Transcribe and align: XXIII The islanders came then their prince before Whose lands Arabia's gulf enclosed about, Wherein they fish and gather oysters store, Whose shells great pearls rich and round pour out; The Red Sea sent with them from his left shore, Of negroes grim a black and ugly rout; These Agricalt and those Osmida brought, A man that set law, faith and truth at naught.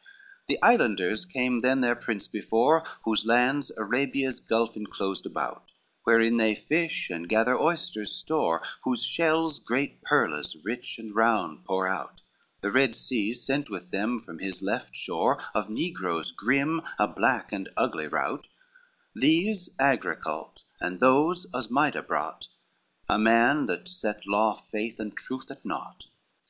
XXIII 0.00 0.40
The 0.56 0.62
islanders 0.62 1.24
came 1.26 1.60
then 1.60 1.82
their 1.82 1.94
prince 1.94 2.26
before 2.26 2.84
Whose 3.04 3.26
lands 3.26 3.70
Arabia's 3.76 4.40
gulf 4.40 4.74
enclosed 4.74 5.26
about, 5.26 5.72
Wherein 6.04 6.38
they 6.38 6.54
fish 6.54 7.10
and 7.10 7.28
gather 7.28 7.54
oysters 7.60 8.10
store, 8.10 8.62
Whose 8.84 9.04
shells 9.04 9.58
great 9.58 10.00
pearls 10.00 10.56
rich 10.64 10.98
and 10.98 11.14
round 11.14 11.66
pour 11.66 11.86
out; 11.86 12.22
The 12.62 12.70
Red 12.72 12.96
Sea 12.96 13.34
sent 13.34 13.68
with 13.68 13.90
them 13.90 14.18
from 14.18 14.38
his 14.38 14.62
left 14.62 14.96
shore, 14.96 15.36
Of 15.54 15.68
negroes 15.68 16.30
grim 16.32 16.80
a 16.98 17.06
black 17.06 17.52
and 17.52 17.68
ugly 17.76 18.06
rout; 18.06 18.46
These 19.14 19.68
Agricalt 19.78 20.64
and 20.80 21.00
those 21.00 21.46
Osmida 21.52 22.00
brought, 22.00 22.46
A 23.06 23.18
man 23.18 23.66
that 23.66 23.86
set 23.86 24.26
law, 24.26 24.62
faith 24.72 24.98
and 24.98 25.14
truth 25.14 25.50
at 25.50 25.62
naught. 25.62 26.06